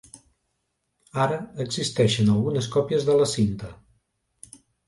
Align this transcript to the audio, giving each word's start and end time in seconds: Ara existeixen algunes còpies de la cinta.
Ara 1.25 1.37
existeixen 1.67 2.33
algunes 2.39 2.71
còpies 2.77 3.09
de 3.11 3.19
la 3.23 3.31
cinta. 3.37 3.73